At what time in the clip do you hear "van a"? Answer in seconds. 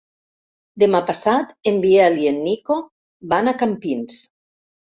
3.35-3.57